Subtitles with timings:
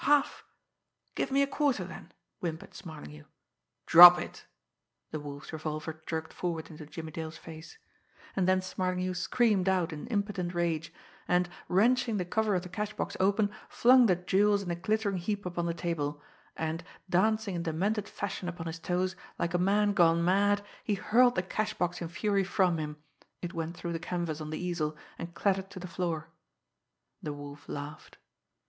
[0.05, 0.43] "Half
[1.13, 3.25] give me a quarter then?" whimpered Smarlinghue.
[3.85, 4.47] "Drop it!"
[5.11, 7.77] The Wolf's revolver jerked forward into Jimmie Dale's face.
[8.35, 10.91] And then Smarlinghue screamed out in impotent rage,
[11.27, 15.17] and, wrenching the cover of the cash box open, flung the jewels in a glittering
[15.17, 16.19] heap upon the table
[16.57, 21.35] and, dancing in demented fashion upon his toes, like a man gone mad, he hurled
[21.35, 22.97] the cash box in fury from him.
[23.43, 26.29] It went through the canvas on the easel, and clattered to the floor.
[27.21, 28.17] The Wolf laughed.